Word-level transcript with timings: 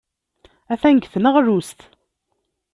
Atan 0.73 0.95
deg 0.97 1.05
tneɣlust. 1.13 1.79